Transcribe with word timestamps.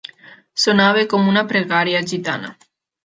Sonava 0.61 1.03
com 1.13 1.29
una 1.33 1.45
pregària 1.53 2.01
gitana. 2.15 2.51